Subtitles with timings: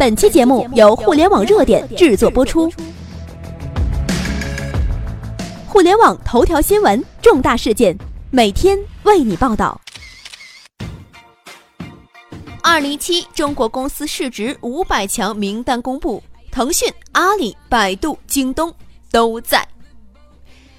[0.00, 2.72] 本期节目由互联网热点制作播出。
[5.68, 7.94] 互联网头条新闻，重大事件，
[8.30, 9.78] 每天为你报道。
[12.62, 18.74] 二零一七中国公司市值五百强名单公布，腾讯、阿里、百度、京东
[19.12, 19.68] 都在。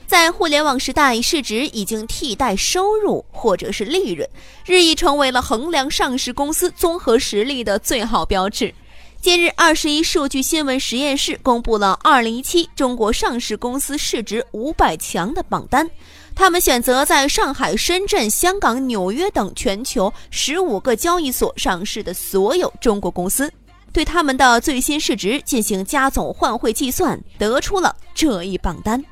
[0.07, 4.27] 在互联网时代，市值已经替代收入或者是利润，
[4.65, 8.73] 日益成为了衡量上市公司综合实力的最好标志。
[9.21, 15.88] 近日，二十一数据新闻实验室公布了二零一七中国上市公司市值五百强的榜单。
[16.34, 23.52] 他们选择在上海、深圳、香港、纽约等全球十五个交易所上市的所有中国公司，
[23.94, 29.05] 对他们的最新市值进行加总换汇计算，得出了这一榜单。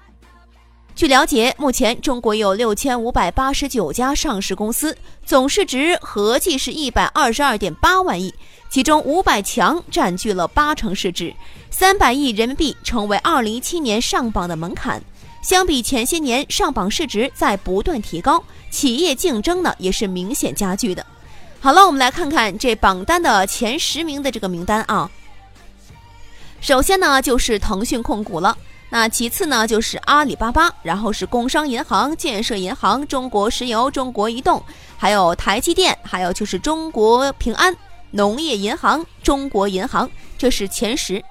[1.00, 8.34] 据了解，目前中国有六千五百八十九家上市公司，总市值合计是一百二十二点八万亿，
[8.70, 11.34] 其中五百强占据了八成市值，
[11.72, 15.02] 三百亿人民币成为二零一七年上榜的门槛。
[15.42, 21.06] 相比前些年，上榜市值在不断提高，企业竞争呢也是明显加剧的。
[21.62, 25.10] 好了，我们来看看这榜单的前十名的这个名单啊。
[26.60, 28.58] 首先呢，就是腾讯控股了。
[28.92, 34.64] 那其次呢，就是阿里巴巴，然后是工商银行、建设银行、中国石油、中国移动，
[34.98, 37.76] 还有台积电，还有就是中国平安、
[38.12, 41.24] 农业银行、中国银行，这是前十。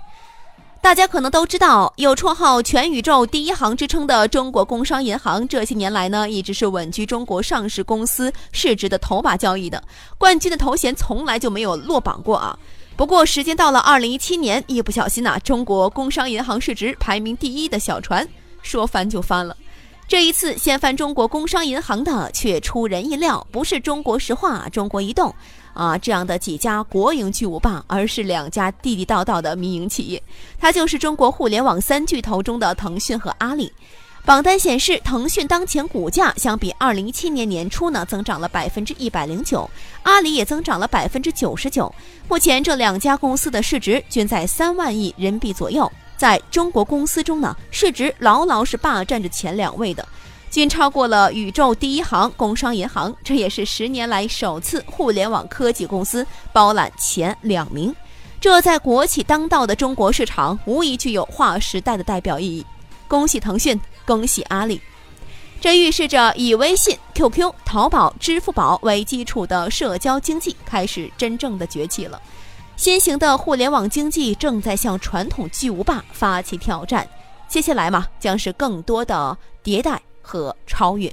[0.81, 9.83] 大家可能都知道，有绰号“全宇宙第一行”之称的中国工商银行，这些年来呢，一直是稳居中国上市公司市值的头把交易的
[10.17, 12.57] 冠军的头衔，从来就没有落榜过啊。
[12.99, 18.29] 不过，时间到了二零一七年，一不小心呐，中国工商银行市值排名第一的小船
[18.61, 19.57] 说翻就翻了。
[20.09, 25.33] 这一次掀翻中国工商银行的，却出人意料，不是中国石化、中国移动
[25.75, 30.21] 啊这样的几家国营巨无霸，而是两家地地道道的民营企业，
[30.59, 33.73] 它就是中国互联网三巨头中的腾讯和阿里。
[34.25, 39.69] 榜单显示，腾讯当前股价相比二零一七年年初呢，增长了百分之一百零九，
[40.03, 41.93] 阿里也增长了百分之九十九。
[42.29, 50.07] 目前这两家公司的市值均在三万亿人民币左右，在中国公司中呢，市值牢牢是霸占着前两位的，
[50.51, 57.95] 均超过了宇宙第一行工商银行，这也是十年来首次互联网科技公司包揽前两名。
[58.39, 62.67] 这在国企当道的中国市场，无疑具有划时代的代表意义。
[63.09, 63.81] 恭喜腾讯！
[64.09, 64.81] 恭喜阿里，
[65.61, 72.19] 这预示着以微信、QQ、淘宝、支付宝为基础的社交经济开始真正的崛起了。
[72.75, 77.07] 新型的互联网经济正在向传统巨无霸发起挑战，
[77.49, 81.13] 接下来嘛，将是更多的迭代和超越。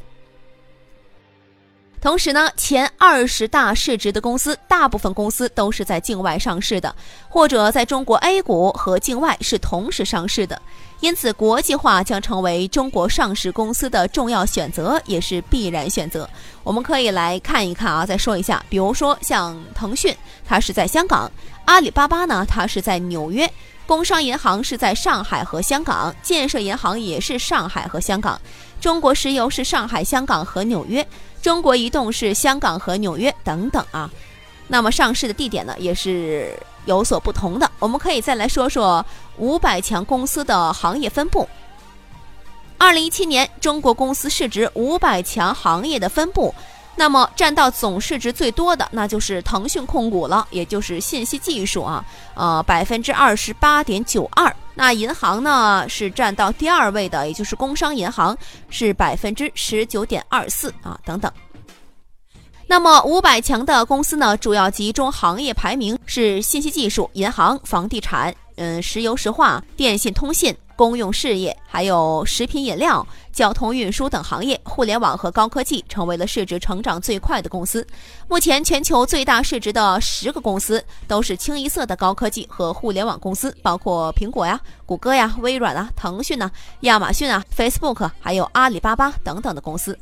[1.99, 6.95] 同时呢，前二十大市值的公司，大部分公司都是在境外上市的，
[7.27, 10.61] 或者在中国 A 股和境外是同时上市的。
[11.01, 16.27] 因此，国际化将成为中国上市公司的重要选择，也是必然选择。
[16.63, 21.29] 我们可以来看一看啊，再说一下，比如说像腾讯，它是在香港；
[21.65, 23.45] 阿里巴巴呢，它是在纽约；
[23.85, 28.39] 工商银行是在上海和香港；建设银行也是上海和香港；
[28.81, 31.05] 中国石油是上海、香港和纽约。
[31.41, 34.09] 中国移动是香港和纽约等等啊，
[34.67, 37.69] 那么上市的地点呢也是有所不同的。
[37.79, 39.05] 我们可以再来说说
[39.37, 41.47] 五百强公司的行业分布。
[42.77, 46.53] 二零一七年中国公司市值五百强行业的分布。
[46.97, 52.01] 那么占到总市值最多的，那就是腾讯控股了，也就是信息技术啊，
[52.35, 54.55] 呃，百分之二十八点九二。
[54.75, 58.37] 那银行呢是占到第二位的，也就是工商银行
[58.69, 61.29] 是百分之十九点二四啊，等等。
[62.75, 70.53] 那么五百强的公司呢，主要集中行业排名是信息技术、银行、房地产、嗯，石油石化、电信通信。
[70.75, 77.87] 公用事业，还有食品饮料、交通运输等行业，互联网和高科技成为了市值成长最快的公司。
[78.27, 86.51] 目前，全球最大市值的十个公司都是清一色的高科技和互联网公司，包括苹果呀、谷歌呀、微软啊、腾讯呐、
[86.81, 89.97] 亚马逊啊、Facebook，还有阿里巴巴等等的公司。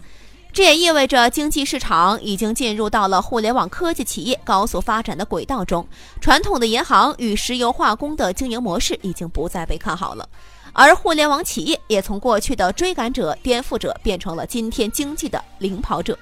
[0.54, 5.86] 这也意味着经济市场已经进入到了互联网科技企业高速发展的轨道中，
[6.22, 10.30] 传统的银行与石油化工的经营模式已经不再被看好了。
[10.72, 16.16] 而互联网企业也从过去的追赶者、颠覆者变成了今天经济的领跑者，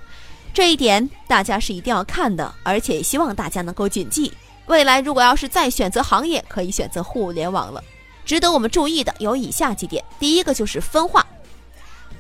[0.54, 4.32] 这一点大家是一定要看的，而且希望大家能够谨记。
[4.68, 7.84] 未来如果要是再选择行业，可以选择互联网了。
[8.24, 11.26] 值得我们注意的有以下几点：第一个就是分化，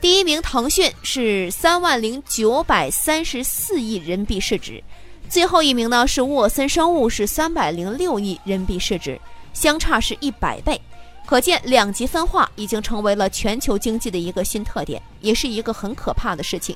[0.02, 4.84] 第一名腾讯是三万零九百三十四亿人民币市值，
[5.30, 9.22] 最后一名呢是沃森生物，是三百零六亿人民币市值，
[9.54, 10.82] 相差是一百倍。
[11.28, 16.76] 可见两极分化已经成为了全球经济的一个新特点，也是一个很可怕的事情。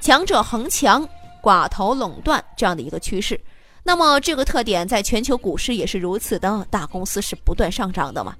[0.00, 1.08] 强者恒强，
[1.40, 3.40] 寡头垄断这样的一个趋势。
[3.84, 8.34] 那么这个特点在全球股市也是如此的，大公司是不断上涨的嘛？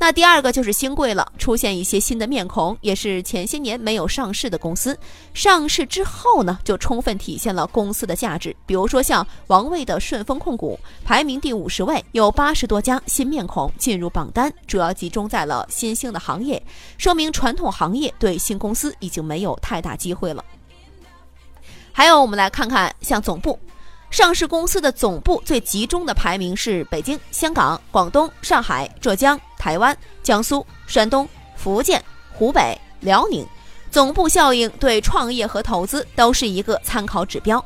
[0.00, 4.96] 那第二个就是新贵了，出现一些新的面孔，也是前些年没有上市的公司，
[5.34, 8.54] 上市之后呢，就充分体现了公司的价值。
[8.64, 16.62] 比如说像王卫的顺丰控股，排名第五十位，有八十多家新面孔进入榜单，主要集中在了新兴的行业，
[16.96, 20.44] 说明传统行业对新公司已经没有太大机会了。
[21.92, 23.58] 还有，我们来看看像总部。
[24.10, 32.02] 上市公司的总部最集中的排名是北京、香港、广东、上海、浙江、台湾、江苏、山东、福建、
[32.32, 33.46] 湖北、辽宁。
[33.90, 37.62] 总部效应对创业和投资都是一个参考指标。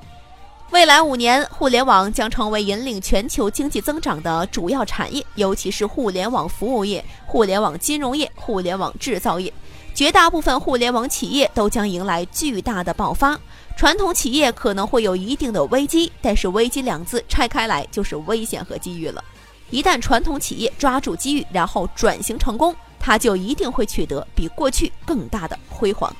[0.70, 9.52] 未来五年，互联网将成为引领全球经济增长的主要产业，尤其是互联网服务业、互联网金融业、互联网制造业。
[9.94, 13.38] 绝大部分互联网企业都将迎来巨大的爆发，
[13.76, 19.22] 传统企业可能会有一定的危机，但是“危机”两字拆开来就是危险和机遇了。
[19.70, 26.14] 一旦传统企业抓住机遇，然后转型成功，它就一定会取得比过去更大的辉煌。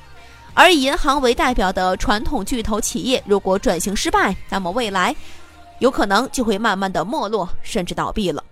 [0.54, 5.14] 而以银行为代表的传统巨头企业，如果转型失败，那么未来
[5.78, 8.43] 有可能就会慢慢的没落，甚至倒闭了。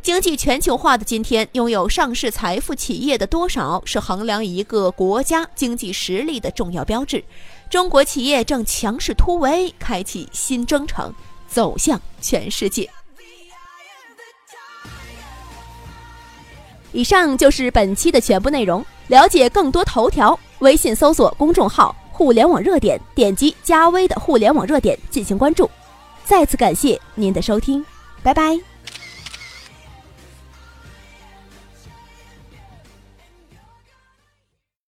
[0.00, 7.22] 经济全球化的今天，拥有上市财富企业的多少是衡量一个国家经济实力的重要标志。
[7.70, 11.12] 中国企业正强势突围，开启新征程，
[11.46, 12.88] 走向全世界。
[16.92, 18.84] 以上就是本期的全部内容。
[19.08, 25.70] 了解更多头条，微信搜索公众号“互联网热点”，点击加微的“互联网热点”进行关注。
[26.24, 27.84] 再次感谢您的收听，
[28.22, 28.77] 拜拜。